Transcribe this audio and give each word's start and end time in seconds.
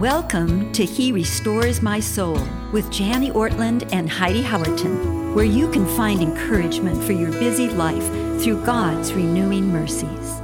Welcome 0.00 0.72
to 0.72 0.86
He 0.86 1.12
Restores 1.12 1.82
My 1.82 2.00
Soul 2.00 2.38
with 2.72 2.90
Janie 2.90 3.30
Ortland 3.30 3.92
and 3.92 4.08
Heidi 4.08 4.42
Howerton, 4.42 5.34
where 5.34 5.44
you 5.44 5.70
can 5.70 5.86
find 5.86 6.22
encouragement 6.22 7.04
for 7.04 7.12
your 7.12 7.30
busy 7.32 7.68
life 7.68 8.06
through 8.42 8.64
God's 8.64 9.12
renewing 9.12 9.70
mercies. 9.70 10.40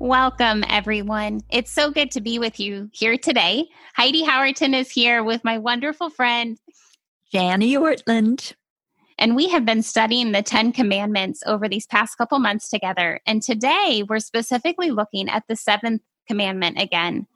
Welcome, 0.00 0.64
everyone. 0.68 1.42
It's 1.48 1.70
so 1.70 1.92
good 1.92 2.10
to 2.10 2.20
be 2.20 2.40
with 2.40 2.58
you 2.58 2.90
here 2.92 3.16
today. 3.16 3.68
Heidi 3.94 4.24
Howerton 4.24 4.74
is 4.74 4.90
here 4.90 5.22
with 5.22 5.44
my 5.44 5.58
wonderful 5.58 6.10
friend, 6.10 6.58
Janie 7.30 7.76
Ortland. 7.76 8.54
And 9.16 9.36
we 9.36 9.48
have 9.48 9.64
been 9.64 9.82
studying 9.82 10.32
the 10.32 10.42
Ten 10.42 10.72
Commandments 10.72 11.44
over 11.46 11.68
these 11.68 11.86
past 11.86 12.18
couple 12.18 12.40
months 12.40 12.68
together. 12.68 13.20
And 13.26 13.40
today 13.44 14.02
we're 14.08 14.18
specifically 14.18 14.90
looking 14.90 15.28
at 15.28 15.44
the 15.46 15.54
seventh 15.54 16.02
commandment 16.32 16.78
again 16.78 17.26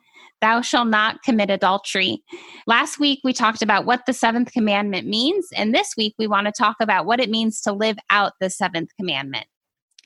Thou 0.43 0.61
shalt 0.61 0.89
not 0.89 1.23
commit 1.23 1.51
adultery. 1.51 2.23
Last 2.67 3.01
week, 3.01 3.21
we 3.25 3.33
talked 3.33 3.63
about 3.63 3.87
what 3.87 4.05
the 4.07 4.13
seventh 4.13 4.53
commandment 4.53 5.07
means. 5.07 5.49
And 5.57 5.75
this 5.75 5.95
week, 5.97 6.15
we 6.19 6.27
want 6.27 6.47
to 6.47 6.53
talk 6.53 6.77
about 6.81 7.07
what 7.07 7.21
it 7.21 7.31
means 7.31 7.61
to 7.63 7.73
live 7.73 7.97
out 8.11 8.35
the 8.41 8.51
seventh 8.51 8.91
commandment. 8.99 9.47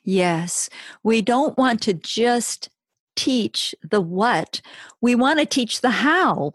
Yes, 0.04 0.70
we 1.02 1.20
don't 1.20 1.58
want 1.58 1.82
to 1.82 1.95
just 1.95 2.70
teach 3.16 3.74
the 3.82 4.00
what, 4.00 4.60
we 5.00 5.14
want 5.14 5.40
to 5.40 5.46
teach 5.46 5.80
the 5.80 5.90
how. 5.90 6.52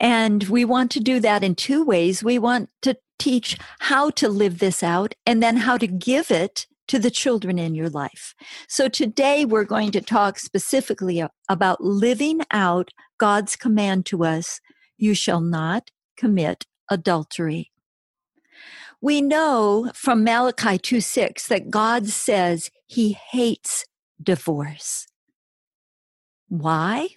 And 0.00 0.44
we 0.44 0.64
want 0.64 0.90
to 0.92 1.00
do 1.00 1.18
that 1.20 1.42
in 1.42 1.54
two 1.56 1.82
ways. 1.84 2.22
We 2.22 2.38
want 2.38 2.70
to 2.82 2.96
teach 3.18 3.56
how 3.80 4.10
to 4.10 4.28
live 4.28 4.58
this 4.58 4.82
out 4.82 5.14
and 5.26 5.42
then 5.42 5.56
how 5.56 5.76
to 5.76 5.88
give 5.88 6.30
it 6.30 6.66
to 6.88 6.98
the 6.98 7.10
children 7.10 7.58
in 7.58 7.74
your 7.74 7.88
life. 7.88 8.34
So 8.68 8.88
today 8.88 9.44
we're 9.44 9.64
going 9.64 9.92
to 9.92 10.00
talk 10.00 10.38
specifically 10.38 11.22
about 11.48 11.82
living 11.82 12.40
out 12.50 12.90
God's 13.18 13.56
command 13.56 14.06
to 14.06 14.24
us 14.24 14.60
you 14.98 15.14
shall 15.14 15.40
not 15.40 15.90
commit 16.16 16.66
adultery. 16.90 17.70
We 19.00 19.22
know 19.22 19.92
from 19.94 20.24
Malachi 20.24 20.76
2 20.76 21.00
6 21.00 21.46
that 21.46 21.70
God 21.70 22.08
says 22.08 22.70
he 22.86 23.12
hates 23.12 23.84
divorce. 24.20 25.06
Why? 26.48 27.10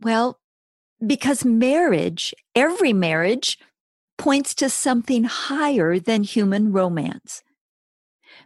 Well, 0.00 0.38
because 1.04 1.44
marriage, 1.44 2.34
every 2.54 2.92
marriage, 2.92 3.58
points 4.16 4.54
to 4.54 4.70
something 4.70 5.24
higher 5.24 5.98
than 5.98 6.22
human 6.22 6.70
romance 6.70 7.42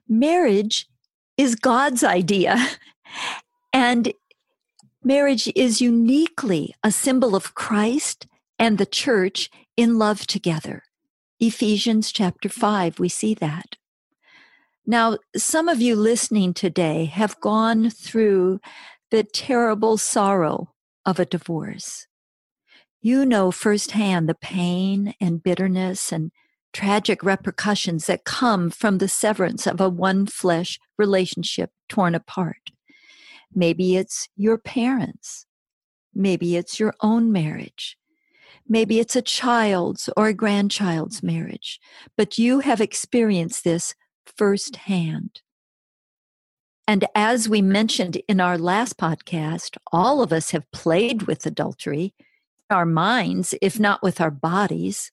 marriage 0.08 0.86
is 1.36 1.54
God's 1.54 2.02
idea. 2.02 2.56
And 3.72 4.12
marriage 5.04 5.52
is 5.54 5.80
uniquely 5.80 6.74
a 6.82 6.90
symbol 6.90 7.36
of 7.36 7.54
Christ 7.54 8.26
and 8.58 8.78
the 8.78 8.86
church 8.86 9.50
in 9.76 9.98
love 9.98 10.26
together. 10.26 10.82
Ephesians 11.38 12.10
chapter 12.10 12.48
5, 12.48 12.98
we 12.98 13.08
see 13.08 13.34
that. 13.34 13.76
Now, 14.86 15.18
some 15.36 15.68
of 15.68 15.82
you 15.82 15.96
listening 15.96 16.54
today 16.54 17.06
have 17.06 17.41
gone 17.41 17.91
through 17.91 18.60
the 19.10 19.24
terrible 19.24 19.98
sorrow 19.98 20.72
of 21.04 21.20
a 21.20 21.26
divorce. 21.26 22.06
You 23.00 23.26
know 23.26 23.50
firsthand 23.50 24.28
the 24.28 24.34
pain 24.34 25.14
and 25.20 25.42
bitterness 25.42 26.12
and 26.12 26.32
tragic 26.77 27.22
repercussions 27.22 28.05
that 28.05 28.24
come 28.24 28.69
from 28.69 28.98
the 28.98 29.08
severance 29.08 29.66
of 29.66 29.80
a 29.80 29.88
one 29.88 30.27
flesh 30.27 30.78
relationship 30.98 31.70
torn 31.88 32.14
apart. 32.14 32.70
Maybe 33.55 33.96
it's 33.96 34.28
your 34.36 34.58
parents. 34.58 35.47
Maybe 36.14 36.54
it's 36.54 36.78
your 36.78 36.92
own 37.00 37.32
marriage. 37.32 37.97
Maybe 38.69 39.00
it's 39.00 39.16
a 39.16 39.22
child's 39.22 40.10
or 40.19 40.27
a 40.27 40.34
grandchild's 40.34 41.22
marriage, 41.22 41.80
but 42.14 42.37
you 42.37 42.60
have 42.60 42.82
experienced 42.82 43.64
this 43.64 43.94
firsthand. 44.26 45.41
And 46.87 47.06
as 47.14 47.48
we 47.48 47.62
mentioned 47.62 48.20
in 48.28 48.38
our 48.38 48.58
last 48.58 48.98
podcast, 48.98 49.78
all 49.93 50.20
of 50.22 50.31
us 50.31 50.50
have 50.50 50.70
played 50.72 51.22
with 51.22 51.47
adultery, 51.47 52.12
our 52.69 52.84
minds, 52.84 53.54
if 53.62 53.81
not 53.81 54.03
with 54.03 54.20
our 54.20 54.31
bodies. 54.31 55.10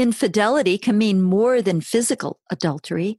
Infidelity 0.00 0.78
can 0.78 0.96
mean 0.96 1.20
more 1.20 1.60
than 1.60 1.82
physical 1.82 2.40
adultery. 2.50 3.18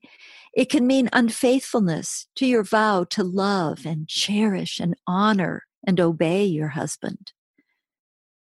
It 0.52 0.66
can 0.72 0.88
mean 0.88 1.10
unfaithfulness 1.14 2.26
to 2.38 2.48
your 2.48 2.64
vow 2.64 3.04
to 3.12 3.24
love 3.24 3.86
and 3.86 4.08
cherish 4.08 4.80
and 4.80 4.96
honor 5.06 5.62
and 5.86 6.00
obey 6.00 6.44
your 6.44 6.70
husband. 6.70 7.34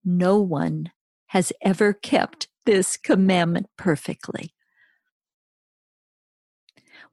No 0.06 0.40
one 0.40 0.92
has 1.30 1.52
ever 1.64 1.94
kept 1.94 2.48
this 2.68 2.96
commandment 2.96 3.72
perfectly. 3.76 4.54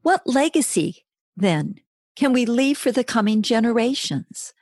What 0.03 0.27
legacy, 0.27 1.07
then, 1.35 1.77
can 2.17 2.35
we 2.35 2.45
leave 2.45 2.77
for 2.77 2.93
the 2.93 3.03
coming 3.03 3.41
generations? 3.41 4.53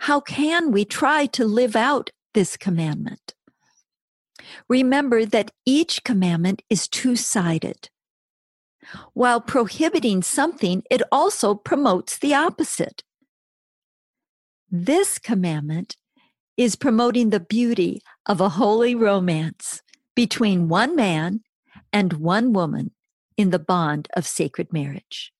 How 0.00 0.20
can 0.20 0.70
we 0.70 0.84
try 0.84 1.24
to 1.24 1.46
live 1.46 1.74
out 1.74 2.10
this 2.34 2.58
commandment? 2.58 3.35
Remember 4.68 5.24
that 5.24 5.50
each 5.64 6.04
commandment 6.04 6.62
is 6.70 6.88
two 6.88 7.16
sided. 7.16 7.88
While 9.14 9.40
prohibiting 9.40 10.22
something, 10.22 10.82
it 10.90 11.02
also 11.10 11.54
promotes 11.54 12.18
the 12.18 12.34
opposite. 12.34 13.02
This 14.70 15.18
commandment 15.18 15.96
is 16.56 16.76
promoting 16.76 17.30
the 17.30 17.40
beauty 17.40 18.00
of 18.26 18.40
a 18.40 18.50
holy 18.50 18.94
romance 18.94 19.82
between 20.14 20.68
one 20.68 20.96
man 20.96 21.40
and 21.92 22.14
one 22.14 22.52
woman 22.52 22.92
in 23.36 23.50
the 23.50 23.58
bond 23.58 24.08
of 24.14 24.26
sacred 24.26 24.72
marriage. 24.72 25.32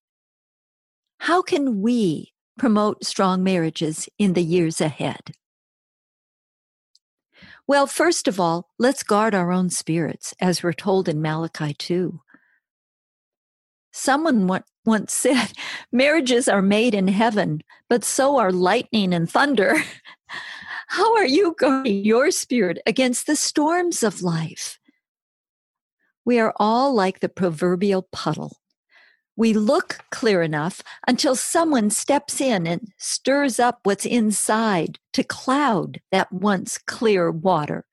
How 1.20 1.42
can 1.42 1.80
we 1.80 2.32
promote 2.58 3.04
strong 3.04 3.42
marriages 3.42 4.08
in 4.18 4.34
the 4.34 4.42
years 4.42 4.80
ahead? 4.80 5.32
Well, 7.68 7.86
first 7.88 8.28
of 8.28 8.38
all, 8.38 8.70
let's 8.78 9.02
guard 9.02 9.34
our 9.34 9.50
own 9.50 9.70
spirits, 9.70 10.34
as 10.40 10.62
we're 10.62 10.72
told 10.72 11.08
in 11.08 11.20
Malachi 11.20 11.74
2. 11.74 12.20
Someone 13.92 14.46
once 14.84 15.12
said, 15.12 15.52
Marriages 15.92 16.46
are 16.46 16.62
made 16.62 16.94
in 16.94 17.08
heaven, 17.08 17.62
but 17.88 18.04
so 18.04 18.36
are 18.36 18.52
lightning 18.52 19.12
and 19.12 19.30
thunder. 19.30 19.82
How 20.88 21.16
are 21.16 21.26
you 21.26 21.56
guarding 21.58 22.04
your 22.04 22.30
spirit 22.30 22.78
against 22.86 23.26
the 23.26 23.34
storms 23.34 24.04
of 24.04 24.22
life? 24.22 24.78
We 26.24 26.38
are 26.38 26.54
all 26.56 26.94
like 26.94 27.18
the 27.18 27.28
proverbial 27.28 28.08
puddle 28.12 28.58
we 29.36 29.52
look 29.52 29.98
clear 30.10 30.42
enough 30.42 30.82
until 31.06 31.36
someone 31.36 31.90
steps 31.90 32.40
in 32.40 32.66
and 32.66 32.88
stirs 32.96 33.60
up 33.60 33.80
what's 33.84 34.06
inside 34.06 34.98
to 35.12 35.22
cloud 35.22 36.00
that 36.10 36.32
once 36.32 36.78
clear 36.78 37.30
water. 37.30 37.84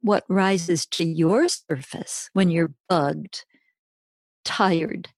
What 0.00 0.24
rises 0.28 0.86
to 0.86 1.04
your 1.04 1.48
surface 1.48 2.30
when 2.32 2.50
you're 2.50 2.74
bugged, 2.88 3.44
tired, 4.44 5.10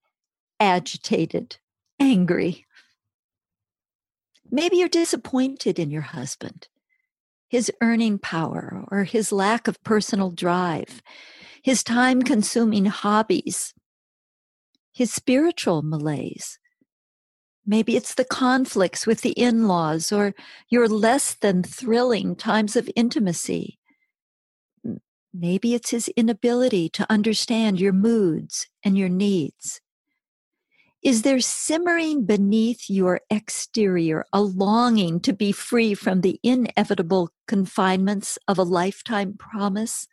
agitated, 0.59 1.57
angry? 1.99 2.67
Maybe 4.51 4.77
you're 4.77 4.89
disappointed 4.89 5.79
in 5.79 5.91
your 5.91 6.03
husband, 6.03 6.69
his 7.49 7.71
earning 7.81 8.19
power, 8.19 8.85
or 8.91 9.05
his 9.05 9.33
lack 9.33 9.69
of 9.69 9.83
personal 9.83 10.31
drive, 10.31 11.03
his 11.63 11.83
time 11.83 12.23
consuming 12.23 12.87
hobbies 12.87 13.75
his 15.01 15.11
spiritual 15.11 15.81
malaise. 15.81 16.59
Maybe 17.65 17.97
it's 17.97 18.15
the 18.15 18.25
conflicts 18.27 19.07
with 19.07 19.23
the 19.23 19.31
in 19.31 19.67
laws 19.67 20.13
or 20.13 20.35
your 20.69 20.89
less 20.89 21.33
than 21.33 21.63
thrilling 21.63 22.37
times 22.37 22.77
of 22.77 22.91
intimacy. 22.95 23.79
Maybe 25.33 25.73
it's 25.73 25.89
his 25.89 26.09
inability 26.09 26.91
to 26.91 27.07
understand 27.11 27.81
your 27.81 27.95
moods 27.95 28.67
and 28.85 28.99
your 28.99 29.09
needs. 29.09 29.81
Is 31.03 31.23
there 31.23 31.41
simmering 31.41 32.27
beneath 32.27 32.91
your 32.91 33.23
exterior 33.31 34.27
a 34.35 34.43
longing 34.43 35.19
to 35.21 35.33
be 35.33 35.51
free 35.51 35.95
from 35.95 36.21
the 36.21 36.39
inevitable 36.43 37.31
confinements 37.49 38.39
of 38.47 38.59
a 38.59 38.65
lifetime 38.65 39.33
promise? 39.39 40.07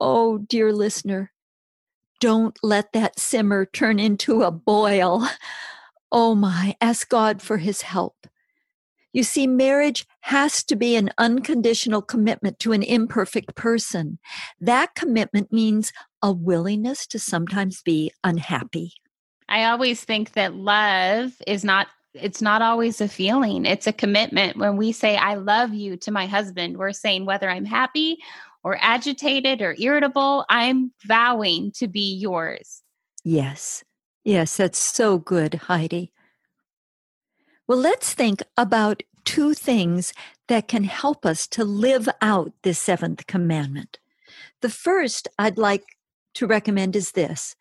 Oh, 0.00 0.38
dear 0.38 0.72
listener, 0.72 1.32
don't 2.22 2.56
let 2.62 2.92
that 2.92 3.18
simmer 3.18 3.66
turn 3.66 3.98
into 3.98 4.44
a 4.44 4.52
boil. 4.52 5.26
Oh 6.12 6.36
my, 6.36 6.76
ask 6.80 7.08
God 7.08 7.42
for 7.42 7.56
his 7.56 7.82
help. 7.82 8.28
You 9.12 9.24
see, 9.24 9.48
marriage 9.48 10.06
has 10.20 10.62
to 10.64 10.76
be 10.76 10.94
an 10.94 11.10
unconditional 11.18 12.00
commitment 12.00 12.60
to 12.60 12.72
an 12.72 12.84
imperfect 12.84 13.56
person. 13.56 14.20
That 14.60 14.94
commitment 14.94 15.52
means 15.52 15.92
a 16.22 16.30
willingness 16.30 17.08
to 17.08 17.18
sometimes 17.18 17.82
be 17.82 18.12
unhappy. 18.22 18.92
I 19.48 19.64
always 19.64 20.04
think 20.04 20.34
that 20.34 20.54
love 20.54 21.32
is 21.46 21.64
not 21.64 21.88
it's 22.14 22.42
not 22.42 22.60
always 22.60 23.00
a 23.00 23.08
feeling, 23.08 23.64
it's 23.64 23.86
a 23.86 23.92
commitment. 23.92 24.58
When 24.58 24.76
we 24.76 24.92
say, 24.92 25.16
I 25.16 25.34
love 25.34 25.72
you 25.72 25.96
to 25.96 26.10
my 26.10 26.26
husband, 26.26 26.76
we're 26.76 26.92
saying 26.92 27.24
whether 27.24 27.48
I'm 27.48 27.64
happy 27.64 28.18
or 28.64 28.78
agitated 28.80 29.62
or 29.62 29.74
irritable, 29.78 30.44
I'm 30.48 30.92
vowing 31.04 31.72
to 31.72 31.88
be 31.88 32.14
yours. 32.14 32.82
Yes. 33.24 33.84
Yes, 34.24 34.56
that's 34.56 34.78
so 34.78 35.18
good, 35.18 35.54
Heidi. 35.54 36.12
Well, 37.66 37.78
let's 37.78 38.12
think 38.12 38.42
about 38.56 39.02
two 39.24 39.54
things 39.54 40.12
that 40.48 40.68
can 40.68 40.84
help 40.84 41.24
us 41.24 41.46
to 41.48 41.64
live 41.64 42.08
out 42.20 42.52
this 42.62 42.78
seventh 42.78 43.26
commandment. 43.26 43.98
The 44.60 44.68
first 44.68 45.28
I'd 45.38 45.58
like 45.58 45.84
to 46.34 46.46
recommend 46.46 46.96
is 46.96 47.12
this 47.12 47.56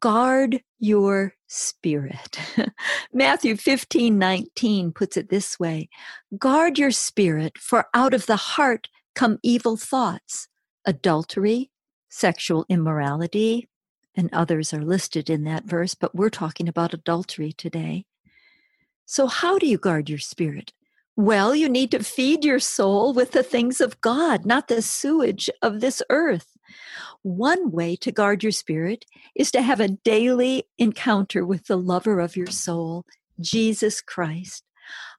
guard 0.00 0.60
your 0.78 1.34
spirit. 1.46 2.38
Matthew 3.12 3.56
15 3.56 4.18
19 4.18 4.92
puts 4.92 5.16
it 5.16 5.28
this 5.28 5.58
way 5.58 5.88
Guard 6.38 6.78
your 6.78 6.90
spirit, 6.90 7.58
for 7.58 7.86
out 7.94 8.14
of 8.14 8.26
the 8.26 8.36
heart 8.36 8.88
come 9.16 9.38
evil 9.42 9.76
thoughts, 9.76 10.46
adultery, 10.84 11.70
sexual 12.08 12.64
immorality, 12.68 13.68
and 14.14 14.30
others 14.32 14.72
are 14.72 14.82
listed 14.82 15.28
in 15.28 15.42
that 15.44 15.64
verse, 15.64 15.94
but 15.94 16.14
we're 16.14 16.30
talking 16.30 16.68
about 16.68 16.94
adultery 16.94 17.52
today. 17.52 18.04
So, 19.04 19.26
how 19.26 19.58
do 19.58 19.66
you 19.66 19.78
guard 19.78 20.08
your 20.08 20.18
spirit? 20.18 20.72
Well, 21.16 21.54
you 21.54 21.68
need 21.68 21.90
to 21.92 22.04
feed 22.04 22.44
your 22.44 22.60
soul 22.60 23.14
with 23.14 23.32
the 23.32 23.42
things 23.42 23.80
of 23.80 24.00
God, 24.00 24.44
not 24.44 24.68
the 24.68 24.82
sewage 24.82 25.48
of 25.62 25.80
this 25.80 26.02
earth. 26.10 26.56
One 27.22 27.70
way 27.70 27.96
to 27.96 28.12
guard 28.12 28.42
your 28.42 28.52
spirit 28.52 29.06
is 29.34 29.50
to 29.52 29.62
have 29.62 29.80
a 29.80 29.88
daily 29.88 30.64
encounter 30.76 31.44
with 31.44 31.66
the 31.66 31.78
lover 31.78 32.20
of 32.20 32.36
your 32.36 32.48
soul, 32.48 33.06
Jesus 33.40 34.00
Christ. 34.02 34.62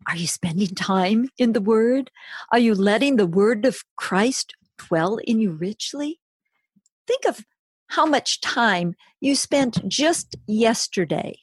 Are 0.08 0.16
you 0.16 0.28
spending 0.28 0.76
time 0.76 1.30
in 1.38 1.54
the 1.54 1.62
Word? 1.62 2.12
Are 2.52 2.60
you 2.60 2.76
letting 2.76 3.16
the 3.16 3.28
Word 3.28 3.66
of 3.66 3.84
Christ 3.96 4.54
dwell 4.78 5.18
in 5.18 5.40
you 5.40 5.52
richly? 5.52 6.20
Think 7.08 7.26
of 7.26 7.46
how 7.88 8.06
much 8.06 8.42
time 8.42 8.96
you 9.20 9.36
spent 9.36 9.88
just 9.88 10.36
yesterday 10.46 11.40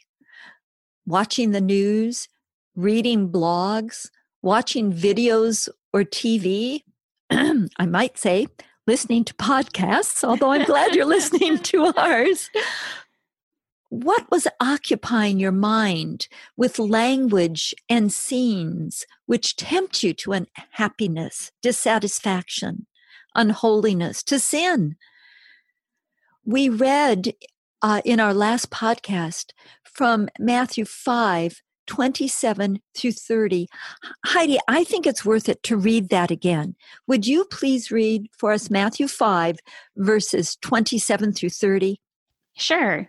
watching 1.06 1.50
the 1.50 1.60
news, 1.60 2.28
reading 2.74 3.28
blogs, 3.28 4.10
watching 4.42 4.92
videos 4.92 5.68
or 5.92 6.02
TV. 6.02 6.82
I 7.30 7.86
might 7.86 8.18
say 8.18 8.46
listening 8.86 9.24
to 9.24 9.34
podcasts, 9.34 10.22
although 10.22 10.52
I'm 10.52 10.64
glad 10.64 10.94
you're 10.94 11.06
listening 11.06 11.58
to 11.70 11.92
ours. 11.96 12.50
What 13.94 14.29
was 14.29 14.49
occupying 14.58 15.38
your 15.38 15.52
mind 15.52 16.26
with 16.56 16.81
language 16.81 17.73
and 17.88 18.12
scenes 18.12 19.06
which 19.26 19.55
tempt 19.55 20.02
you 20.02 20.12
to 20.14 20.32
unhappiness, 20.32 21.52
dissatisfaction, 21.62 22.87
unholiness, 23.37 24.25
to 24.25 24.41
sin? 24.41 24.96
We 26.44 26.69
read 26.69 27.35
uh, 27.82 28.02
in 28.05 28.19
our 28.19 28.35
last 28.35 28.73
podcast 28.73 29.52
from 29.85 30.29
Matthew 30.41 30.85
5 30.87 31.62
27 31.87 32.81
through 32.96 33.12
30. 33.12 33.69
Heidi, 34.26 34.58
I 34.67 34.82
think 34.82 35.06
it's 35.06 35.25
worth 35.25 35.49
it 35.49 35.62
to 35.64 35.76
read 35.76 36.08
that 36.08 36.32
again. 36.32 36.75
Would 37.06 37.29
you 37.29 37.44
please 37.44 37.93
read 37.93 38.26
for 38.37 38.50
us 38.50 38.70
Matthew 38.70 39.06
5, 39.06 39.58
verses 39.99 40.56
27 40.62 41.32
through 41.32 41.50
30? 41.50 42.00
Sure. 42.56 43.08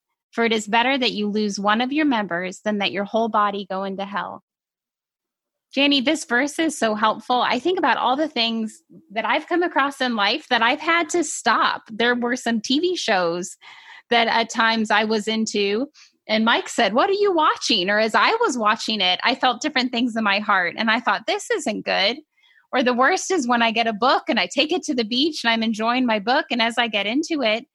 For 0.31 0.45
it 0.45 0.53
is 0.53 0.67
better 0.67 0.97
that 0.97 1.11
you 1.11 1.27
lose 1.27 1.59
one 1.59 1.81
of 1.81 1.91
your 1.91 2.05
members 2.05 2.61
than 2.61 2.77
that 2.79 2.91
your 2.91 3.03
whole 3.03 3.29
body 3.29 3.65
go 3.69 3.83
into 3.83 4.05
hell. 4.05 4.43
Janie, 5.73 6.01
this 6.01 6.25
verse 6.25 6.59
is 6.59 6.77
so 6.77 6.95
helpful. 6.95 7.41
I 7.41 7.59
think 7.59 7.79
about 7.79 7.97
all 7.97 8.17
the 8.17 8.27
things 8.27 8.81
that 9.11 9.25
I've 9.25 9.47
come 9.47 9.63
across 9.63 10.01
in 10.01 10.15
life 10.15 10.47
that 10.49 10.61
I've 10.61 10.81
had 10.81 11.09
to 11.09 11.23
stop. 11.23 11.83
There 11.89 12.13
were 12.15 12.35
some 12.35 12.59
TV 12.59 12.97
shows 12.97 13.55
that 14.09 14.27
at 14.27 14.49
times 14.49 14.91
I 14.91 15.05
was 15.05 15.27
into 15.29 15.87
and 16.27 16.45
Mike 16.45 16.69
said, 16.69 16.93
What 16.93 17.09
are 17.09 17.13
you 17.13 17.33
watching? 17.33 17.89
Or 17.89 17.99
as 17.99 18.15
I 18.15 18.35
was 18.41 18.57
watching 18.57 19.01
it, 19.01 19.19
I 19.23 19.35
felt 19.35 19.61
different 19.61 19.91
things 19.91 20.15
in 20.15 20.23
my 20.23 20.39
heart. 20.39 20.75
And 20.77 20.91
I 20.91 20.99
thought, 20.99 21.27
This 21.27 21.49
isn't 21.49 21.85
good. 21.85 22.17
Or 22.71 22.83
the 22.83 22.93
worst 22.93 23.31
is 23.31 23.47
when 23.47 23.61
I 23.61 23.71
get 23.71 23.87
a 23.87 23.93
book 23.93 24.23
and 24.29 24.39
I 24.39 24.47
take 24.47 24.71
it 24.71 24.83
to 24.83 24.93
the 24.93 25.03
beach 25.03 25.43
and 25.43 25.51
I'm 25.51 25.63
enjoying 25.63 26.05
my 26.05 26.19
book. 26.19 26.45
And 26.51 26.61
as 26.61 26.77
I 26.77 26.87
get 26.87 27.05
into 27.05 27.41
it, 27.41 27.65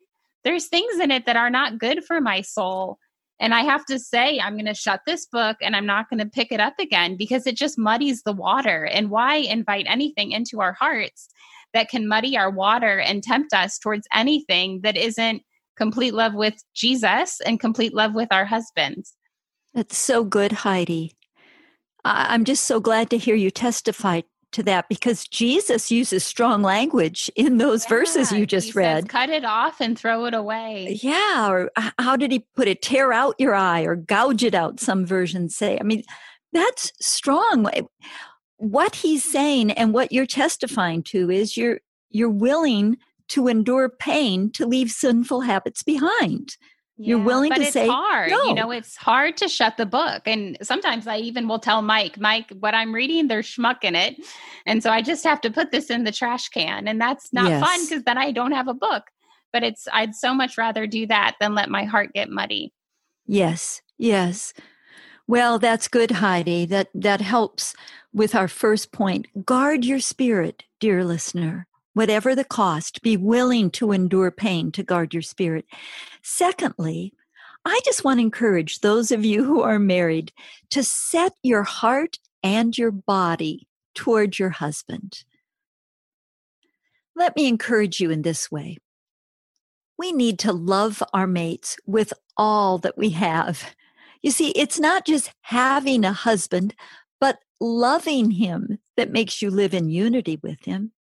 there's 0.46 0.68
things 0.68 1.00
in 1.00 1.10
it 1.10 1.26
that 1.26 1.36
are 1.36 1.50
not 1.50 1.78
good 1.78 2.04
for 2.04 2.20
my 2.20 2.40
soul. 2.40 2.98
And 3.40 3.52
I 3.52 3.62
have 3.62 3.84
to 3.86 3.98
say, 3.98 4.38
I'm 4.38 4.54
going 4.54 4.66
to 4.66 4.74
shut 4.74 5.00
this 5.04 5.26
book 5.26 5.56
and 5.60 5.74
I'm 5.74 5.86
not 5.86 6.08
going 6.08 6.20
to 6.20 6.26
pick 6.26 6.52
it 6.52 6.60
up 6.60 6.74
again 6.78 7.16
because 7.16 7.48
it 7.48 7.56
just 7.56 7.76
muddies 7.76 8.22
the 8.22 8.32
water. 8.32 8.84
And 8.84 9.10
why 9.10 9.34
invite 9.36 9.86
anything 9.88 10.30
into 10.30 10.60
our 10.60 10.72
hearts 10.72 11.28
that 11.74 11.88
can 11.88 12.06
muddy 12.06 12.38
our 12.38 12.48
water 12.48 13.00
and 13.00 13.24
tempt 13.24 13.52
us 13.52 13.76
towards 13.76 14.06
anything 14.14 14.82
that 14.82 14.96
isn't 14.96 15.42
complete 15.76 16.14
love 16.14 16.34
with 16.34 16.54
Jesus 16.74 17.40
and 17.44 17.58
complete 17.58 17.92
love 17.92 18.14
with 18.14 18.28
our 18.30 18.44
husbands. 18.44 19.14
That's 19.74 19.98
so 19.98 20.22
good, 20.22 20.52
Heidi. 20.52 21.16
I'm 22.04 22.44
just 22.44 22.64
so 22.64 22.78
glad 22.78 23.10
to 23.10 23.18
hear 23.18 23.34
you 23.34 23.50
testify 23.50 24.20
to 24.56 24.62
that 24.64 24.88
because 24.88 25.28
Jesus 25.28 25.90
uses 25.90 26.24
strong 26.24 26.62
language 26.62 27.30
in 27.36 27.58
those 27.58 27.84
yeah, 27.84 27.90
verses 27.90 28.32
you 28.32 28.46
just 28.46 28.74
read. 28.74 29.04
Says, 29.04 29.10
Cut 29.10 29.30
it 29.30 29.44
off 29.44 29.80
and 29.80 29.98
throw 29.98 30.24
it 30.24 30.34
away. 30.34 30.98
Yeah, 31.02 31.50
or 31.50 31.70
how 31.98 32.16
did 32.16 32.32
he 32.32 32.46
put 32.56 32.66
it? 32.66 32.82
Tear 32.82 33.12
out 33.12 33.36
your 33.38 33.54
eye 33.54 33.82
or 33.82 33.94
gouge 33.94 34.42
it 34.42 34.54
out, 34.54 34.80
some 34.80 35.06
versions 35.06 35.54
say. 35.54 35.78
I 35.78 35.82
mean, 35.84 36.02
that's 36.52 36.90
strong. 37.00 37.70
What 38.56 38.96
he's 38.96 39.22
saying 39.22 39.72
and 39.72 39.92
what 39.92 40.10
you're 40.10 40.26
testifying 40.26 41.02
to 41.04 41.30
is 41.30 41.56
you're 41.56 41.80
you're 42.10 42.30
willing 42.30 42.96
to 43.28 43.48
endure 43.48 43.88
pain 43.88 44.50
to 44.52 44.66
leave 44.66 44.90
sinful 44.90 45.42
habits 45.42 45.82
behind. 45.82 46.56
Yeah, 46.98 47.08
You're 47.08 47.24
willing 47.24 47.52
to 47.52 47.64
say 47.66 47.86
hard. 47.88 48.30
No. 48.30 48.44
You 48.44 48.54
know, 48.54 48.70
it's 48.70 48.96
hard 48.96 49.36
to 49.38 49.48
shut 49.48 49.76
the 49.76 49.84
book. 49.84 50.22
And 50.24 50.56
sometimes 50.62 51.06
I 51.06 51.18
even 51.18 51.46
will 51.46 51.58
tell 51.58 51.82
Mike, 51.82 52.18
Mike, 52.18 52.50
what 52.58 52.74
I'm 52.74 52.94
reading, 52.94 53.28
there's 53.28 53.46
schmuck 53.46 53.84
in 53.84 53.94
it. 53.94 54.16
And 54.64 54.82
so 54.82 54.90
I 54.90 55.02
just 55.02 55.22
have 55.24 55.40
to 55.42 55.50
put 55.50 55.72
this 55.72 55.90
in 55.90 56.04
the 56.04 56.12
trash 56.12 56.48
can. 56.48 56.88
And 56.88 56.98
that's 56.98 57.32
not 57.34 57.50
yes. 57.50 57.62
fun 57.62 57.84
because 57.84 58.04
then 58.04 58.16
I 58.16 58.32
don't 58.32 58.52
have 58.52 58.68
a 58.68 58.74
book. 58.74 59.04
But 59.52 59.62
it's 59.62 59.86
I'd 59.92 60.14
so 60.14 60.34
much 60.34 60.56
rather 60.56 60.86
do 60.86 61.06
that 61.06 61.36
than 61.38 61.54
let 61.54 61.68
my 61.68 61.84
heart 61.84 62.12
get 62.14 62.30
muddy. 62.30 62.72
Yes, 63.26 63.82
yes. 63.98 64.54
Well, 65.26 65.58
that's 65.58 65.88
good, 65.88 66.12
Heidi. 66.12 66.66
That 66.66 66.88
that 66.94 67.20
helps 67.20 67.74
with 68.12 68.34
our 68.34 68.48
first 68.48 68.92
point. 68.92 69.26
Guard 69.44 69.84
your 69.84 70.00
spirit, 70.00 70.64
dear 70.80 71.04
listener 71.04 71.66
whatever 71.96 72.34
the 72.34 72.44
cost, 72.44 73.00
be 73.00 73.16
willing 73.16 73.70
to 73.70 73.90
endure 73.90 74.30
pain 74.30 74.70
to 74.70 74.82
guard 74.82 75.14
your 75.14 75.22
spirit. 75.22 75.64
Secondly, 76.22 77.14
I 77.64 77.80
just 77.86 78.04
want 78.04 78.18
to 78.18 78.22
encourage 78.22 78.80
those 78.80 79.10
of 79.10 79.24
you 79.24 79.44
who 79.46 79.62
are 79.62 79.78
married 79.78 80.30
to 80.70 80.84
set 80.84 81.32
your 81.42 81.62
heart 81.62 82.18
and 82.42 82.76
your 82.76 82.90
body 82.90 83.66
toward 83.94 84.38
your 84.38 84.50
husband. 84.50 85.24
Let 87.14 87.34
me 87.34 87.48
encourage 87.48 87.98
you 87.98 88.10
in 88.10 88.20
this 88.20 88.50
way. 88.50 88.76
We 89.98 90.12
need 90.12 90.38
to 90.40 90.52
love 90.52 91.02
our 91.14 91.26
mates 91.26 91.78
with 91.86 92.12
all 92.36 92.76
that 92.78 92.98
we 92.98 93.08
have. 93.10 93.74
You 94.20 94.32
see, 94.32 94.50
it's 94.50 94.78
not 94.78 95.06
just 95.06 95.32
having 95.40 96.04
a 96.04 96.12
husband, 96.12 96.74
but 97.22 97.38
loving 97.58 98.32
him 98.32 98.80
that 98.98 99.12
makes 99.12 99.40
you 99.40 99.48
live 99.50 99.72
in 99.72 99.88
unity 99.88 100.38
with 100.42 100.62
him. 100.66 100.92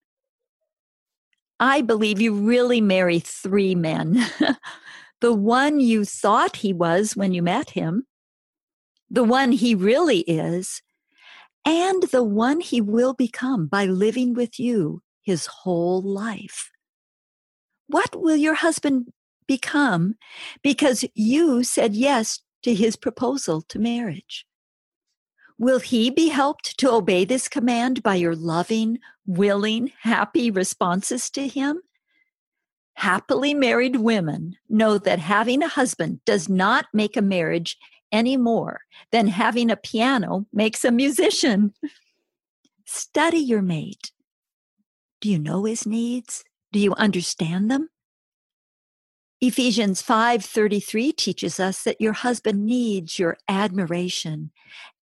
I 1.59 1.81
believe 1.81 2.19
you 2.19 2.33
really 2.33 2.81
marry 2.81 3.19
three 3.19 3.75
men 3.75 4.25
the 5.21 5.33
one 5.33 5.79
you 5.79 6.05
thought 6.05 6.57
he 6.57 6.73
was 6.73 7.15
when 7.15 7.33
you 7.33 7.41
met 7.41 7.71
him, 7.71 8.05
the 9.09 9.23
one 9.23 9.51
he 9.51 9.73
really 9.73 10.19
is, 10.19 10.81
and 11.65 12.03
the 12.03 12.23
one 12.23 12.59
he 12.59 12.81
will 12.81 13.13
become 13.13 13.67
by 13.67 13.85
living 13.85 14.33
with 14.33 14.59
you 14.59 15.01
his 15.23 15.47
whole 15.47 16.01
life. 16.01 16.69
What 17.87 18.15
will 18.15 18.35
your 18.35 18.55
husband 18.55 19.11
become 19.47 20.15
because 20.61 21.05
you 21.13 21.63
said 21.63 21.95
yes 21.95 22.41
to 22.63 22.73
his 22.73 22.95
proposal 22.95 23.61
to 23.69 23.79
marriage? 23.79 24.45
Will 25.57 25.79
he 25.79 26.09
be 26.09 26.27
helped 26.27 26.77
to 26.79 26.91
obey 26.91 27.25
this 27.25 27.47
command 27.47 28.03
by 28.03 28.15
your 28.15 28.35
loving, 28.35 28.99
willing, 29.25 29.91
happy 30.01 30.51
responses 30.51 31.29
to 31.31 31.47
him? 31.47 31.81
Happily 32.95 33.53
married 33.53 33.97
women 33.97 34.55
know 34.69 34.97
that 34.97 35.19
having 35.19 35.61
a 35.61 35.67
husband 35.67 36.21
does 36.25 36.47
not 36.47 36.85
make 36.93 37.17
a 37.17 37.21
marriage 37.21 37.77
any 38.11 38.37
more 38.37 38.81
than 39.11 39.27
having 39.27 39.69
a 39.69 39.75
piano 39.75 40.45
makes 40.53 40.85
a 40.85 40.91
musician. 40.91 41.73
Study 42.85 43.39
your 43.39 43.61
mate. 43.61 44.11
Do 45.19 45.29
you 45.29 45.39
know 45.39 45.65
his 45.65 45.85
needs? 45.85 46.43
Do 46.71 46.79
you 46.79 46.93
understand 46.93 47.69
them? 47.69 47.89
Ephesians 49.41 50.01
5:33 50.01 51.11
teaches 51.11 51.59
us 51.59 51.83
that 51.83 51.99
your 51.99 52.13
husband 52.13 52.65
needs 52.65 53.19
your 53.19 53.37
admiration 53.49 54.51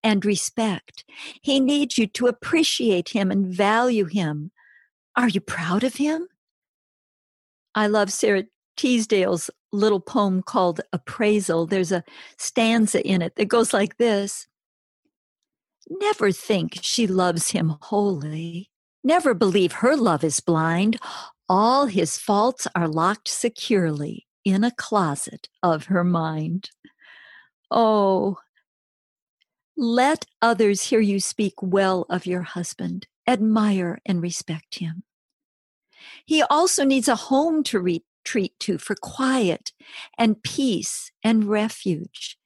and 0.02 0.24
respect. 0.24 1.04
He 1.40 1.60
needs 1.60 1.98
you 1.98 2.06
to 2.08 2.26
appreciate 2.26 3.10
him 3.10 3.30
and 3.30 3.46
value 3.46 4.06
him. 4.06 4.50
Are 5.16 5.28
you 5.28 5.40
proud 5.40 5.84
of 5.84 5.96
him? 5.96 6.26
I 7.74 7.86
love 7.86 8.12
Sara 8.12 8.44
Teasdale's 8.76 9.50
little 9.72 10.00
poem 10.00 10.42
called 10.42 10.80
Appraisal. 10.92 11.66
There's 11.66 11.92
a 11.92 12.04
stanza 12.36 13.06
in 13.06 13.22
it 13.22 13.36
that 13.36 13.46
goes 13.46 13.72
like 13.72 13.98
this 13.98 14.46
Never 15.88 16.32
think 16.32 16.78
she 16.82 17.06
loves 17.06 17.50
him 17.50 17.76
wholly. 17.82 18.70
Never 19.02 19.34
believe 19.34 19.72
her 19.72 19.96
love 19.96 20.24
is 20.24 20.40
blind. 20.40 20.98
All 21.48 21.86
his 21.86 22.16
faults 22.16 22.66
are 22.74 22.88
locked 22.88 23.28
securely 23.28 24.26
in 24.44 24.64
a 24.64 24.70
closet 24.70 25.48
of 25.62 25.86
her 25.86 26.04
mind. 26.04 26.70
Oh, 27.70 28.38
let 29.76 30.26
others 30.40 30.84
hear 30.84 31.00
you 31.00 31.20
speak 31.20 31.54
well 31.60 32.06
of 32.08 32.26
your 32.26 32.42
husband, 32.42 33.08
admire 33.26 33.98
and 34.06 34.22
respect 34.22 34.76
him. 34.76 35.02
He 36.24 36.42
also 36.42 36.84
needs 36.84 37.08
a 37.08 37.16
home 37.16 37.62
to 37.64 37.80
retreat 37.80 38.58
to 38.60 38.78
for 38.78 38.94
quiet 38.94 39.72
and 40.16 40.42
peace 40.42 41.10
and 41.22 41.44
refuge. 41.44 42.38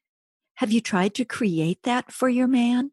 Have 0.55 0.73
you 0.73 0.81
tried 0.81 1.15
to 1.15 1.25
create 1.25 1.83
that 1.85 2.11
for 2.11 2.29
your 2.29 2.49
man? 2.49 2.91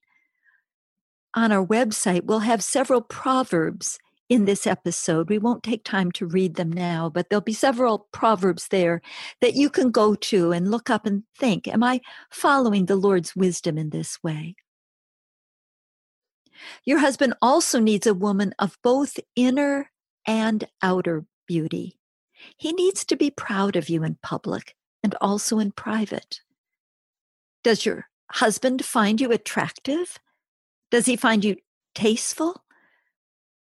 On 1.34 1.52
our 1.52 1.66
website, 1.66 2.26
we'll 2.26 2.40
have 2.40 2.64
several 2.64 3.02
proverbs 3.02 3.98
in 4.30 4.46
this 4.46 4.66
episode. 4.66 5.30
We 5.30 5.38
won't 5.38 5.64
take 5.64 5.84
time 5.84 6.12
to 6.14 6.26
read 6.26 6.56
them 6.56 6.72
now, 6.72 7.10
but 7.10 7.30
there'll 7.30 7.42
be 7.42 7.54
several 7.54 8.08
proverbs 8.12 8.68
there 8.70 9.02
that 9.42 9.54
you 9.54 9.70
can 9.70 9.92
go 9.92 10.16
to 10.16 10.52
and 10.52 10.72
look 10.72 10.90
up 10.90 11.06
and 11.06 11.24
think 11.38 11.68
Am 11.68 11.84
I 11.84 12.02
following 12.32 12.86
the 12.86 12.96
Lord's 12.96 13.36
wisdom 13.36 13.78
in 13.78 13.90
this 13.90 14.18
way? 14.24 14.56
Your 16.86 17.00
husband 17.00 17.34
also 17.42 17.80
needs 17.80 18.08
a 18.08 18.14
woman 18.14 18.54
of 18.60 18.78
both 18.82 19.20
inner 19.36 19.92
and 20.26 20.68
outer 20.82 21.26
beauty. 21.48 22.00
He 22.58 22.74
needs 22.74 23.06
to 23.06 23.16
be 23.16 23.30
proud 23.30 23.76
of 23.76 23.90
you 23.90 24.04
in 24.04 24.18
public 24.22 24.76
and 25.04 25.16
also 25.22 25.60
in 25.60 25.72
private. 25.72 26.42
Does 27.64 27.86
your 27.86 28.08
husband 28.32 28.84
find 28.84 29.20
you 29.22 29.32
attractive? 29.32 30.20
Does 30.92 31.06
he 31.06 31.16
find 31.16 31.44
you 31.44 31.58
tasteful? 31.94 32.65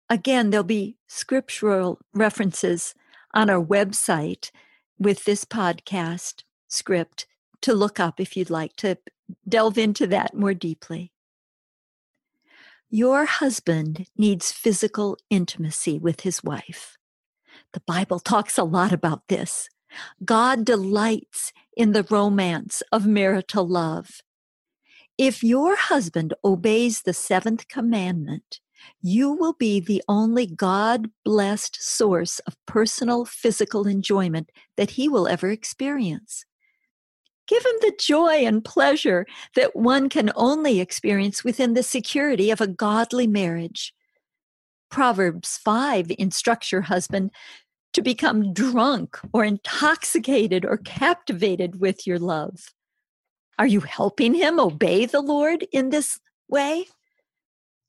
Again, 0.08 0.50
there'll 0.50 0.64
be 0.64 0.96
scriptural 1.08 1.98
references 2.14 2.94
on 3.34 3.50
our 3.50 3.62
website 3.62 4.50
with 4.98 5.24
this 5.24 5.44
podcast 5.44 6.44
script 6.68 7.26
to 7.62 7.74
look 7.74 7.98
up 7.98 8.20
if 8.20 8.36
you'd 8.36 8.50
like 8.50 8.76
to 8.76 8.98
delve 9.48 9.78
into 9.78 10.06
that 10.06 10.34
more 10.34 10.54
deeply. 10.54 11.12
Your 12.88 13.24
husband 13.24 14.06
needs 14.16 14.52
physical 14.52 15.18
intimacy 15.28 15.98
with 15.98 16.20
his 16.20 16.44
wife. 16.44 16.96
The 17.72 17.80
Bible 17.80 18.20
talks 18.20 18.56
a 18.56 18.64
lot 18.64 18.92
about 18.92 19.26
this. 19.28 19.68
God 20.24 20.64
delights 20.64 21.52
in 21.76 21.92
the 21.92 22.06
romance 22.08 22.82
of 22.92 23.06
marital 23.06 23.66
love. 23.66 24.20
If 25.18 25.42
your 25.42 25.76
husband 25.76 26.34
obeys 26.44 27.02
the 27.02 27.12
seventh 27.12 27.68
commandment, 27.68 28.60
you 29.02 29.32
will 29.32 29.54
be 29.54 29.80
the 29.80 30.02
only 30.08 30.46
God 30.46 31.10
blessed 31.24 31.76
source 31.80 32.38
of 32.40 32.56
personal 32.66 33.24
physical 33.24 33.86
enjoyment 33.86 34.50
that 34.76 34.90
he 34.90 35.08
will 35.08 35.28
ever 35.28 35.50
experience. 35.50 36.44
Give 37.46 37.64
him 37.64 37.76
the 37.80 37.96
joy 37.98 38.44
and 38.44 38.64
pleasure 38.64 39.26
that 39.54 39.76
one 39.76 40.08
can 40.08 40.32
only 40.34 40.80
experience 40.80 41.44
within 41.44 41.74
the 41.74 41.82
security 41.82 42.50
of 42.50 42.60
a 42.60 42.66
godly 42.66 43.26
marriage. 43.26 43.94
Proverbs 44.90 45.58
5 45.58 46.12
instructs 46.18 46.72
your 46.72 46.82
husband 46.82 47.30
to 47.92 48.02
become 48.02 48.52
drunk 48.52 49.18
or 49.32 49.44
intoxicated 49.44 50.64
or 50.64 50.76
captivated 50.78 51.80
with 51.80 52.06
your 52.06 52.18
love. 52.18 52.72
Are 53.58 53.66
you 53.66 53.80
helping 53.80 54.34
him 54.34 54.60
obey 54.60 55.06
the 55.06 55.22
Lord 55.22 55.66
in 55.72 55.90
this 55.90 56.20
way? 56.48 56.86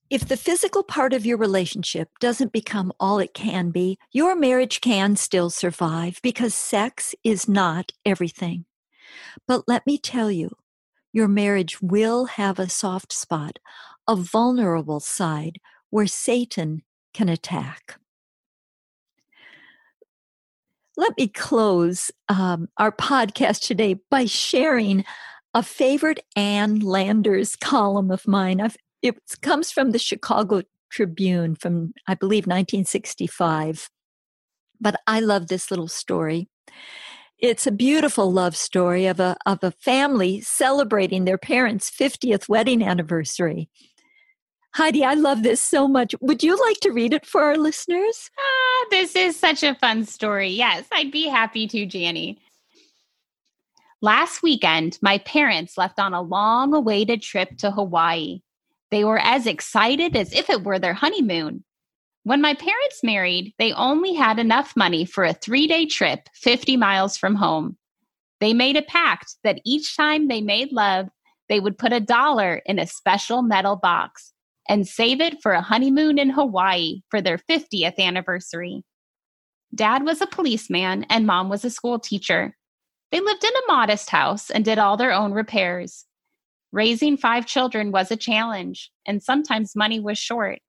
If 0.10 0.26
the 0.26 0.38
physical 0.38 0.84
part 0.84 1.12
of 1.12 1.26
your 1.26 1.38
relationship 1.38 2.10
doesn't 2.22 2.54
become 2.54 2.94
all 2.98 3.20
it 3.20 3.34
can 3.34 3.72
be, 3.72 3.98
your 4.14 4.38
marriage 4.38 4.80
can 4.80 5.18
still 5.18 5.50
survive 5.50 6.22
because 6.24 6.54
sex 6.54 7.14
is 7.26 7.50
not 7.50 7.92
everything. 8.06 8.64
But 9.48 9.68
let 9.68 9.86
me 9.86 9.98
tell 9.98 10.32
you, 10.32 10.52
your 11.12 11.28
marriage 11.28 11.82
will 11.82 12.26
have 12.26 12.58
a 12.58 12.70
soft 12.70 13.12
spot, 13.12 13.60
a 14.08 14.16
vulnerable 14.16 15.02
side 15.02 15.60
where 15.90 16.08
Satan 16.08 16.84
can 17.14 17.28
attack. 17.28 18.00
Let 20.96 21.18
me 21.18 21.28
close 21.28 22.12
um, 22.30 22.70
our 22.78 22.94
podcast 22.94 23.68
today 23.68 24.00
by 24.10 24.24
sharing 24.26 25.04
a 25.54 25.64
favorite 25.64 26.22
Ann 26.36 26.80
Landers 26.80 27.56
column 27.56 28.10
of 28.10 28.28
mine. 28.28 28.62
I've, 28.62 28.78
it 29.02 29.18
comes 29.42 29.72
from 29.72 29.92
the 29.92 30.00
Chicago 30.00 30.62
Tribune 30.90 31.56
from, 31.56 31.94
I 32.08 32.16
believe, 32.16 32.46
1965. 32.46 33.90
But 34.80 35.00
I 35.08 35.20
love 35.20 35.48
this 35.48 35.70
little 35.70 35.88
story. 35.88 36.48
It's 37.40 37.68
a 37.68 37.72
beautiful 37.72 38.32
love 38.32 38.56
story 38.56 39.06
of 39.06 39.20
a, 39.20 39.38
of 39.46 39.60
a 39.62 39.72
family 39.72 40.42
celebrating 40.42 41.26
their 41.26 41.38
parents' 41.38 41.92
50th 41.92 42.50
wedding 42.50 42.82
anniversary. 42.82 43.70
Heidi, 44.74 45.04
I 45.04 45.14
love 45.14 45.44
this 45.44 45.62
so 45.62 45.88
much. 45.88 46.16
Would 46.22 46.44
you 46.44 46.56
like 46.68 46.80
to 46.82 46.92
read 46.92 47.14
it 47.14 47.26
for 47.26 47.44
our 47.44 47.58
listeners? 47.58 48.30
Ah, 48.38 48.86
this 48.92 49.16
is 49.16 49.40
such 49.40 49.64
a 49.64 49.76
fun 49.76 50.06
story. 50.06 50.50
Yes, 50.50 50.86
I'd 50.92 51.12
be 51.12 51.28
happy 51.28 51.68
to, 51.68 51.86
Janie. 51.86 52.40
Last 54.02 54.44
weekend, 54.44 55.00
my 55.02 55.18
parents 55.20 55.78
left 55.78 56.00
on 56.00 56.14
a 56.14 56.22
long 56.22 56.74
awaited 56.74 57.24
trip 57.24 57.58
to 57.58 57.72
Hawaii. 57.72 58.42
They 58.92 59.04
were 59.04 59.20
as 59.20 59.48
excited 59.48 60.16
as 60.16 60.34
if 60.34 60.50
it 60.50 60.64
were 60.64 60.80
their 60.80 60.94
honeymoon. 60.94 61.64
When 62.24 62.42
my 62.42 62.54
parents 62.54 63.04
married, 63.04 63.54
they 63.58 63.72
only 63.74 64.14
had 64.14 64.40
enough 64.40 64.76
money 64.76 65.06
for 65.06 65.24
a 65.24 65.34
three 65.34 65.68
day 65.68 65.86
trip 65.86 66.28
50 66.34 66.76
miles 66.78 67.18
from 67.18 67.36
home. 67.36 67.78
They 68.40 68.54
made 68.54 68.76
a 68.76 68.82
pact 68.82 69.36
that 69.44 69.62
each 69.66 69.96
time 69.96 70.28
they 70.28 70.42
made 70.42 70.72
love, 70.72 71.08
they 71.50 71.60
would 71.60 71.78
put 71.78 71.94
a 71.94 72.00
dollar 72.00 72.62
in 72.66 72.80
a 72.80 72.88
special 72.88 73.42
metal 73.42 73.76
box 73.76 74.34
and 74.70 74.88
save 74.88 75.22
it 75.22 75.42
for 75.42 75.54
a 75.54 75.62
honeymoon 75.62 76.20
in 76.20 76.30
Hawaii 76.30 77.02
for 77.10 77.22
their 77.22 77.38
50th 77.38 77.98
anniversary. 77.98 78.84
Dad 79.74 80.04
was 80.04 80.22
a 80.22 80.28
policeman 80.28 81.06
and 81.10 81.26
mom 81.26 81.50
was 81.50 81.64
a 81.64 81.70
school 81.70 82.00
teacher. 82.00 82.56
They 83.12 83.20
lived 83.20 83.44
in 83.44 83.52
a 83.52 83.72
modest 83.72 84.10
house 84.10 84.50
and 84.50 84.66
did 84.66 84.80
all 84.80 84.98
their 84.98 85.14
own 85.14 85.32
repairs. 85.32 86.07
Raising 86.72 87.18
five 87.18 87.46
children 87.46 87.92
was 87.92 88.12
a 88.12 88.18
challenge, 88.18 88.92
and 89.06 89.24
sometimes 89.24 89.76
money 89.76 90.00
was 90.00 90.18
short. 90.18 90.60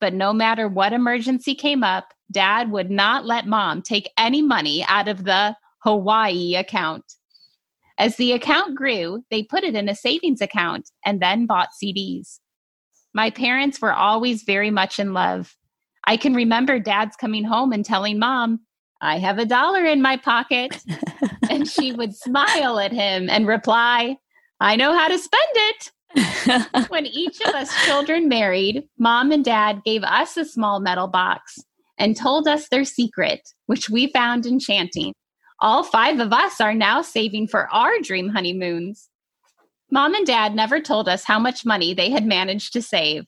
But 0.00 0.12
no 0.12 0.32
matter 0.32 0.68
what 0.68 0.92
emergency 0.92 1.54
came 1.54 1.82
up, 1.82 2.12
dad 2.30 2.70
would 2.70 2.90
not 2.90 3.24
let 3.24 3.46
mom 3.46 3.80
take 3.80 4.10
any 4.18 4.42
money 4.42 4.84
out 4.86 5.08
of 5.08 5.24
the 5.24 5.56
Hawaii 5.78 6.56
account. 6.56 7.04
As 7.96 8.16
the 8.16 8.32
account 8.32 8.74
grew, 8.74 9.22
they 9.30 9.42
put 9.42 9.64
it 9.64 9.74
in 9.74 9.88
a 9.88 9.94
savings 9.94 10.40
account 10.40 10.90
and 11.04 11.22
then 11.22 11.46
bought 11.46 11.68
CDs. 11.82 12.40
My 13.14 13.30
parents 13.30 13.80
were 13.80 13.92
always 13.92 14.42
very 14.42 14.70
much 14.70 14.98
in 14.98 15.14
love. 15.14 15.56
I 16.06 16.16
can 16.16 16.34
remember 16.34 16.78
dad's 16.78 17.16
coming 17.16 17.44
home 17.44 17.72
and 17.72 17.84
telling 17.84 18.18
mom, 18.18 18.60
I 19.00 19.18
have 19.18 19.38
a 19.38 19.46
dollar 19.46 19.84
in 19.84 20.02
my 20.02 20.16
pocket. 20.16 20.76
and 21.50 21.68
she 21.68 21.92
would 21.92 22.16
smile 22.16 22.80
at 22.80 22.92
him 22.92 23.30
and 23.30 23.46
reply, 23.46 24.16
I 24.64 24.76
know 24.76 24.96
how 24.96 25.08
to 25.08 25.18
spend 25.18 25.42
it. 25.54 25.90
when 26.88 27.04
each 27.04 27.38
of 27.42 27.54
us 27.54 27.70
children 27.84 28.30
married, 28.30 28.84
mom 28.98 29.30
and 29.30 29.44
dad 29.44 29.82
gave 29.84 30.02
us 30.02 30.38
a 30.38 30.44
small 30.46 30.80
metal 30.80 31.06
box 31.06 31.58
and 31.98 32.16
told 32.16 32.48
us 32.48 32.68
their 32.68 32.86
secret, 32.86 33.46
which 33.66 33.90
we 33.90 34.10
found 34.12 34.46
enchanting. 34.46 35.12
All 35.60 35.82
five 35.82 36.18
of 36.18 36.32
us 36.32 36.62
are 36.62 36.72
now 36.72 37.02
saving 37.02 37.48
for 37.48 37.68
our 37.74 38.00
dream 38.00 38.30
honeymoons. 38.30 39.10
Mom 39.90 40.14
and 40.14 40.26
dad 40.26 40.54
never 40.54 40.80
told 40.80 41.10
us 41.10 41.24
how 41.24 41.38
much 41.38 41.66
money 41.66 41.92
they 41.92 42.08
had 42.08 42.24
managed 42.24 42.72
to 42.72 42.80
save, 42.80 43.24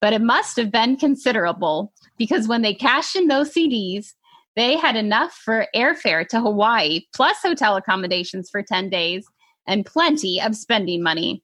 but 0.00 0.12
it 0.12 0.22
must 0.22 0.56
have 0.56 0.70
been 0.70 0.96
considerable 0.96 1.92
because 2.16 2.46
when 2.46 2.62
they 2.62 2.74
cashed 2.74 3.16
in 3.16 3.26
those 3.26 3.52
CDs, 3.52 4.12
they 4.54 4.76
had 4.76 4.94
enough 4.94 5.32
for 5.32 5.66
airfare 5.74 6.24
to 6.28 6.40
Hawaii, 6.40 7.00
plus 7.12 7.38
hotel 7.42 7.74
accommodations 7.74 8.48
for 8.48 8.62
10 8.62 8.88
days, 8.88 9.26
and 9.66 9.86
plenty 9.86 10.40
of 10.40 10.56
spending 10.56 11.02
money. 11.02 11.42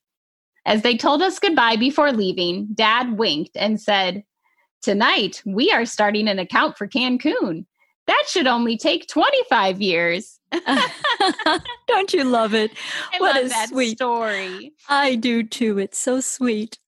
As 0.64 0.82
they 0.82 0.96
told 0.96 1.22
us 1.22 1.38
goodbye 1.38 1.76
before 1.76 2.12
leaving, 2.12 2.68
Dad 2.74 3.18
winked 3.18 3.56
and 3.56 3.80
said, 3.80 4.24
Tonight, 4.82 5.42
we 5.46 5.70
are 5.70 5.84
starting 5.84 6.28
an 6.28 6.38
account 6.38 6.76
for 6.76 6.88
Cancun. 6.88 7.66
That 8.06 8.24
should 8.28 8.46
only 8.46 8.76
take 8.76 9.06
25 9.08 9.80
years. 9.80 10.40
Don't 11.86 12.12
you 12.12 12.24
love 12.24 12.54
it? 12.54 12.72
I 13.12 13.18
what 13.18 13.36
love 13.36 13.46
a 13.46 13.48
that 13.48 13.68
sweet 13.68 13.96
story. 13.96 14.72
I 14.88 15.14
do 15.14 15.42
too. 15.42 15.78
It's 15.78 15.98
so 15.98 16.20
sweet. 16.20 16.78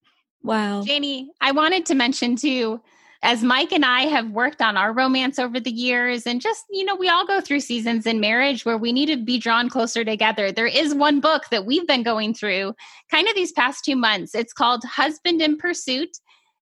Wow. 0.42 0.82
Janie, 0.82 1.30
I 1.40 1.52
wanted 1.52 1.86
to 1.86 1.94
mention 1.94 2.36
too, 2.36 2.80
as 3.24 3.42
Mike 3.42 3.72
and 3.72 3.86
I 3.86 4.02
have 4.02 4.30
worked 4.30 4.60
on 4.60 4.76
our 4.76 4.92
romance 4.92 5.38
over 5.38 5.58
the 5.58 5.72
years, 5.72 6.26
and 6.26 6.42
just, 6.42 6.66
you 6.70 6.84
know, 6.84 6.94
we 6.94 7.08
all 7.08 7.26
go 7.26 7.40
through 7.40 7.60
seasons 7.60 8.04
in 8.04 8.20
marriage 8.20 8.66
where 8.66 8.76
we 8.76 8.92
need 8.92 9.06
to 9.06 9.16
be 9.16 9.38
drawn 9.38 9.70
closer 9.70 10.04
together. 10.04 10.52
There 10.52 10.66
is 10.66 10.94
one 10.94 11.20
book 11.20 11.44
that 11.50 11.64
we've 11.64 11.86
been 11.86 12.02
going 12.02 12.34
through 12.34 12.74
kind 13.10 13.26
of 13.26 13.34
these 13.34 13.50
past 13.50 13.82
two 13.82 13.96
months. 13.96 14.34
It's 14.34 14.52
called 14.52 14.84
Husband 14.84 15.40
in 15.40 15.56
Pursuit 15.56 16.10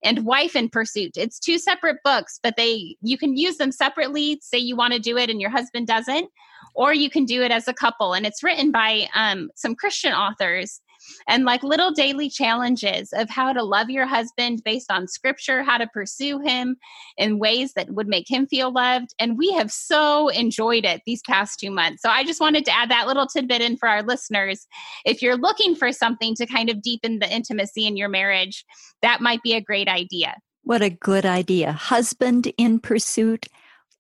and 0.04 0.25
Wife 0.25 0.54
in 0.54 0.69
Pursuit. 0.69 1.16
It's 1.16 1.40
two 1.40 1.59
separate 1.59 1.99
books, 2.04 2.38
but 2.40 2.54
they 2.57 2.97
you 3.02 3.19
can 3.19 3.37
use 3.37 3.57
them 3.57 3.73
separately. 3.73 4.38
Say 4.40 4.59
you 4.59 4.76
want 4.76 4.92
to 4.92 5.00
do 5.00 5.19
it 5.19 5.31
and 5.31 5.40
your 5.40 5.50
husband 5.50 5.88
doesn't, 5.88 6.28
or 6.76 6.95
you 6.95 7.11
can 7.11 7.25
do 7.25 7.42
it 7.42 7.50
as 7.50 7.66
a 7.66 7.75
couple. 7.75 8.14
And 8.14 8.25
it's 8.25 8.45
written 8.45 8.71
by 8.71 9.09
um, 9.16 9.50
some 9.57 9.75
Christian 9.75 10.12
authors 10.12 10.81
and 11.28 11.45
like 11.45 11.62
little 11.62 11.90
daily 11.90 12.28
challenges 12.28 13.12
of 13.12 13.28
how 13.31 13.52
to 13.52 13.62
love 13.62 13.90
your 13.90 14.07
husband 14.07 14.62
based 14.64 14.90
on 14.90 15.07
scripture, 15.09 15.62
how 15.62 15.78
to 15.78 15.87
pursue 15.87 16.40
him 16.40 16.76
in 17.16 17.38
ways 17.38 17.73
that 17.75 17.90
would 17.90 18.09
make 18.09 18.31
him 18.31 18.47
feel 18.47 18.73
loved. 18.73 19.14
And 19.19 19.38
we 19.38 19.52
have 19.52 19.71
so 19.71 20.28
enjoyed 20.28 20.85
it 20.85 21.02
these 21.07 21.23
past 21.23 21.61
two 21.61 21.71
months. 21.71 22.02
So 22.02 22.09
I 22.09 22.25
just 22.25 22.40
wanted 22.40 22.64
to 22.66 22.76
add 22.76 22.90
that 22.90 23.07
little 23.07 23.26
tidbit 23.26 23.61
in 23.61 23.76
for 23.76 23.88
our 23.88 24.02
listeners. 24.02 24.66
If 25.04 25.23
you're 25.23 25.37
looking 25.37 25.75
for 25.75 25.92
something 25.92 26.35
to 26.37 26.47
kind 26.47 26.71
of 26.71 26.83
deepen 26.83 27.19
the 27.19 27.33
intimacy 27.33 27.87
in 27.87 27.97
your 27.97 28.09
marriage, 28.09 28.64
that 29.02 29.21
might 29.21 29.42
be 29.42 29.54
a 29.54 29.61
great 29.61 29.88
idea. 29.88 30.37
What 30.64 30.83
a 30.83 30.90
good 30.90 31.26
idea. 31.26 31.73
Husband 31.73 32.52
in 32.57 32.78
pursuit 32.78 33.47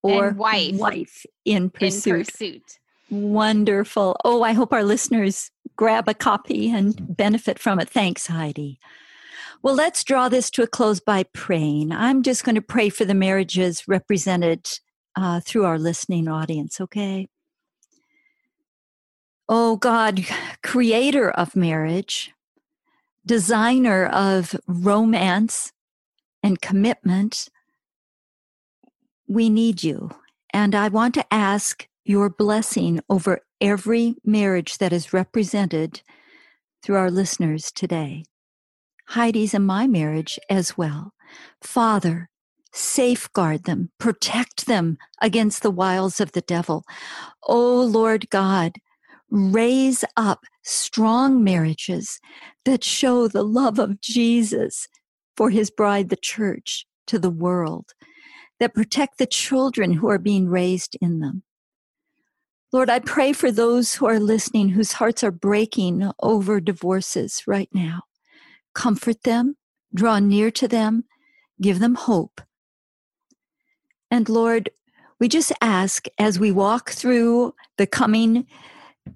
or 0.02 0.28
And 0.28 0.38
wife 0.38 0.76
wife 0.76 1.26
in 1.44 1.70
pursuit. 1.70 2.18
In 2.18 2.24
pursuit. 2.24 2.78
Wonderful. 3.10 4.16
Oh, 4.24 4.42
I 4.42 4.52
hope 4.52 4.72
our 4.72 4.84
listeners 4.84 5.50
grab 5.82 6.08
a 6.08 6.14
copy 6.14 6.70
and 6.70 7.16
benefit 7.16 7.58
from 7.58 7.80
it. 7.80 7.88
Thanks, 7.88 8.28
Heidi. 8.28 8.78
Well, 9.64 9.74
let's 9.74 10.04
draw 10.04 10.28
this 10.28 10.48
to 10.52 10.62
a 10.62 10.68
close 10.68 11.00
by 11.00 11.24
praying. 11.34 11.90
I'm 11.90 12.22
just 12.22 12.44
going 12.44 12.54
to 12.54 12.62
pray 12.62 12.88
for 12.88 13.04
the 13.04 13.14
marriages 13.14 13.88
represented 13.88 14.70
uh, 15.16 15.40
through 15.40 15.64
our 15.64 15.80
listening 15.80 16.28
audience, 16.28 16.80
okay? 16.80 17.26
Oh, 19.48 19.74
God, 19.74 20.24
creator 20.62 21.32
of 21.32 21.56
marriage, 21.56 22.30
designer 23.26 24.06
of 24.06 24.54
romance 24.68 25.72
and 26.44 26.60
commitment, 26.60 27.48
we 29.26 29.50
need 29.50 29.82
you. 29.82 30.12
And 30.54 30.76
I 30.76 30.86
want 30.86 31.14
to 31.14 31.34
ask 31.34 31.88
your 32.04 32.30
blessing 32.30 33.00
over 33.10 33.40
every 33.62 34.16
marriage 34.24 34.78
that 34.78 34.92
is 34.92 35.12
represented 35.12 36.02
through 36.82 36.96
our 36.96 37.10
listeners 37.10 37.70
today. 37.70 38.24
Heidi's 39.10 39.54
and 39.54 39.66
my 39.66 39.86
marriage 39.86 40.38
as 40.50 40.76
well. 40.76 41.12
Father, 41.62 42.28
safeguard 42.72 43.64
them, 43.64 43.90
protect 43.98 44.66
them 44.66 44.98
against 45.20 45.62
the 45.62 45.70
wiles 45.70 46.20
of 46.20 46.32
the 46.32 46.40
devil. 46.40 46.84
Oh 47.46 47.82
Lord 47.82 48.28
God, 48.30 48.72
raise 49.30 50.04
up 50.16 50.40
strong 50.64 51.44
marriages 51.44 52.18
that 52.64 52.82
show 52.82 53.28
the 53.28 53.44
love 53.44 53.78
of 53.78 54.00
Jesus 54.00 54.88
for 55.36 55.50
his 55.50 55.70
bride, 55.70 56.08
the 56.08 56.16
church, 56.16 56.84
to 57.06 57.18
the 57.18 57.30
world, 57.30 57.90
that 58.58 58.74
protect 58.74 59.18
the 59.18 59.26
children 59.26 59.92
who 59.92 60.08
are 60.08 60.18
being 60.18 60.48
raised 60.48 60.96
in 61.00 61.20
them. 61.20 61.42
Lord, 62.72 62.88
I 62.88 63.00
pray 63.00 63.34
for 63.34 63.52
those 63.52 63.94
who 63.94 64.06
are 64.06 64.18
listening 64.18 64.70
whose 64.70 64.92
hearts 64.92 65.22
are 65.22 65.30
breaking 65.30 66.10
over 66.20 66.58
divorces 66.58 67.42
right 67.46 67.68
now. 67.74 68.04
Comfort 68.74 69.24
them, 69.24 69.56
draw 69.94 70.18
near 70.18 70.50
to 70.52 70.66
them, 70.66 71.04
give 71.60 71.80
them 71.80 71.94
hope. 71.94 72.40
And 74.10 74.26
Lord, 74.28 74.70
we 75.18 75.28
just 75.28 75.52
ask 75.60 76.06
as 76.18 76.40
we 76.40 76.50
walk 76.50 76.90
through 76.90 77.54
the 77.76 77.86
coming 77.86 78.46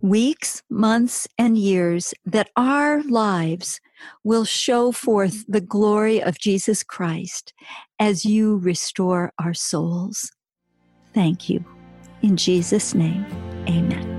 weeks, 0.01 0.63
months, 0.69 1.27
and 1.39 1.57
years 1.57 2.13
that 2.25 2.51
our 2.57 3.03
lives 3.05 3.81
will 4.23 4.45
show 4.45 4.93
forth 4.93 5.45
the 5.49 5.61
glory 5.61 6.23
of 6.23 6.39
Jesus 6.39 6.83
Christ 6.83 7.55
as 7.99 8.27
you 8.27 8.59
restore 8.59 9.33
our 9.39 9.55
souls. 9.55 10.31
Thank 11.15 11.49
you. 11.49 11.65
In 12.23 12.37
Jesus' 12.37 12.95
name, 12.95 13.25
amen. 13.69 14.13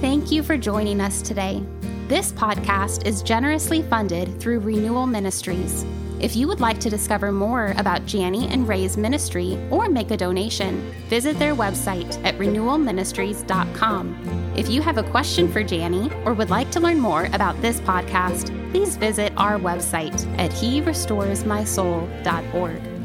Thank 0.00 0.30
you 0.30 0.42
for 0.42 0.56
joining 0.56 1.00
us 1.00 1.22
today. 1.22 1.62
This 2.08 2.32
podcast 2.32 3.06
is 3.06 3.22
generously 3.22 3.82
funded 3.82 4.38
through 4.38 4.60
Renewal 4.60 5.06
Ministries. 5.06 5.84
If 6.20 6.34
you 6.34 6.48
would 6.48 6.60
like 6.60 6.80
to 6.80 6.88
discover 6.88 7.30
more 7.30 7.74
about 7.76 8.06
Janie 8.06 8.48
and 8.48 8.66
Ray's 8.66 8.96
ministry 8.96 9.58
or 9.70 9.88
make 9.88 10.10
a 10.10 10.16
donation, 10.16 10.80
visit 11.08 11.38
their 11.38 11.54
website 11.54 12.22
at 12.24 12.38
renewalministries.com. 12.38 14.52
If 14.56 14.70
you 14.70 14.80
have 14.80 14.96
a 14.96 15.10
question 15.10 15.52
for 15.52 15.62
Janie 15.62 16.10
or 16.24 16.32
would 16.32 16.48
like 16.48 16.70
to 16.70 16.80
learn 16.80 17.00
more 17.00 17.28
about 17.34 17.60
this 17.60 17.80
podcast, 17.80 18.46
please 18.70 18.96
visit 18.96 19.34
our 19.36 19.58
website 19.58 20.26
at 20.38 20.50
herestoresmysoul.org. 20.52 22.95